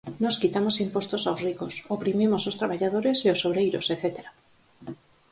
Nós 0.23 0.39
quitamos 0.41 0.75
impostos 0.85 1.23
aos 1.25 1.41
ricos, 1.47 1.73
oprimimos 1.95 2.43
os 2.49 2.57
traballadores 2.61 3.17
e 3.21 3.27
os 3.33 3.41
obreiros 3.49 3.85
etcétera. 3.93 4.31